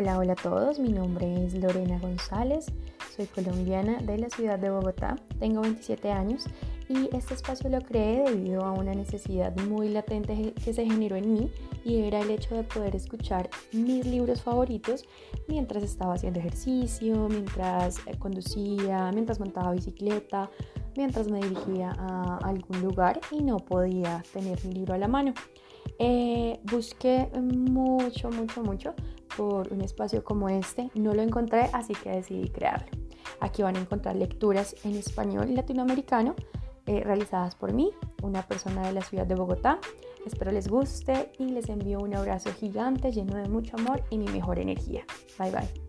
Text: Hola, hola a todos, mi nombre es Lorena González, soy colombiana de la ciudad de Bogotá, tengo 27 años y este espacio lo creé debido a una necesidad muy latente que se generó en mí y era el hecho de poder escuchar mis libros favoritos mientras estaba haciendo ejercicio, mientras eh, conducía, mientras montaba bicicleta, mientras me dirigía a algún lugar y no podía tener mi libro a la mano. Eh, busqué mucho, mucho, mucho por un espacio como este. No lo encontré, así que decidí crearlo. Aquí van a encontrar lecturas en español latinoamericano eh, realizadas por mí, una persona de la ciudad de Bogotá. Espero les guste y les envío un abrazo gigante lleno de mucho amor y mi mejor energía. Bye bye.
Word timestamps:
Hola, 0.00 0.16
hola 0.16 0.34
a 0.34 0.36
todos, 0.36 0.78
mi 0.78 0.90
nombre 0.90 1.44
es 1.44 1.54
Lorena 1.54 1.98
González, 1.98 2.66
soy 3.16 3.26
colombiana 3.26 3.98
de 3.98 4.16
la 4.16 4.30
ciudad 4.30 4.56
de 4.56 4.70
Bogotá, 4.70 5.16
tengo 5.40 5.62
27 5.62 6.12
años 6.12 6.44
y 6.88 7.08
este 7.16 7.34
espacio 7.34 7.68
lo 7.68 7.80
creé 7.80 8.22
debido 8.30 8.64
a 8.64 8.70
una 8.70 8.94
necesidad 8.94 9.56
muy 9.62 9.88
latente 9.88 10.54
que 10.64 10.72
se 10.72 10.86
generó 10.86 11.16
en 11.16 11.32
mí 11.32 11.50
y 11.84 12.02
era 12.02 12.20
el 12.20 12.30
hecho 12.30 12.54
de 12.54 12.62
poder 12.62 12.94
escuchar 12.94 13.50
mis 13.72 14.06
libros 14.06 14.40
favoritos 14.40 15.04
mientras 15.48 15.82
estaba 15.82 16.14
haciendo 16.14 16.38
ejercicio, 16.38 17.26
mientras 17.28 17.98
eh, 18.06 18.16
conducía, 18.20 19.10
mientras 19.12 19.40
montaba 19.40 19.72
bicicleta, 19.72 20.48
mientras 20.96 21.28
me 21.28 21.40
dirigía 21.40 21.90
a 21.98 22.38
algún 22.44 22.82
lugar 22.82 23.18
y 23.32 23.42
no 23.42 23.56
podía 23.56 24.22
tener 24.32 24.64
mi 24.64 24.74
libro 24.74 24.94
a 24.94 24.98
la 24.98 25.08
mano. 25.08 25.34
Eh, 25.98 26.60
busqué 26.70 27.28
mucho, 27.40 28.30
mucho, 28.30 28.62
mucho 28.62 28.94
por 29.38 29.72
un 29.72 29.82
espacio 29.82 30.24
como 30.24 30.48
este. 30.48 30.90
No 30.94 31.14
lo 31.14 31.22
encontré, 31.22 31.70
así 31.72 31.94
que 31.94 32.10
decidí 32.10 32.48
crearlo. 32.48 32.88
Aquí 33.38 33.62
van 33.62 33.76
a 33.76 33.80
encontrar 33.80 34.16
lecturas 34.16 34.74
en 34.84 34.96
español 34.96 35.54
latinoamericano 35.54 36.34
eh, 36.86 37.00
realizadas 37.04 37.54
por 37.54 37.72
mí, 37.72 37.92
una 38.22 38.42
persona 38.42 38.82
de 38.82 38.92
la 38.92 39.02
ciudad 39.02 39.26
de 39.26 39.36
Bogotá. 39.36 39.78
Espero 40.26 40.50
les 40.50 40.66
guste 40.66 41.30
y 41.38 41.44
les 41.50 41.68
envío 41.68 42.00
un 42.00 42.16
abrazo 42.16 42.50
gigante 42.52 43.12
lleno 43.12 43.36
de 43.36 43.48
mucho 43.48 43.76
amor 43.76 44.02
y 44.10 44.18
mi 44.18 44.26
mejor 44.26 44.58
energía. 44.58 45.04
Bye 45.38 45.52
bye. 45.52 45.87